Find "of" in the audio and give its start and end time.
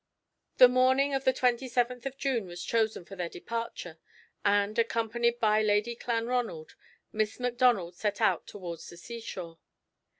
1.13-1.25, 2.07-2.17